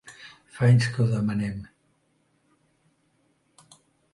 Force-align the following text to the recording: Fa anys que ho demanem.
Fa 0.53 0.69
anys 0.69 0.87
que 0.95 1.03
ho 1.03 1.05
demanem. 1.11 1.59